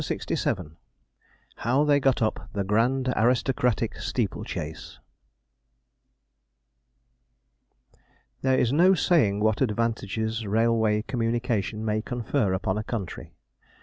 [0.03, 0.77] CHAPTER LXVII
[1.57, 4.99] HOW THEY GOT UP THE 'GRAND ARISTOCRATIC STEEPLE CHASE'
[8.41, 13.35] There is no saying what advantages railway communication may confer upon a country.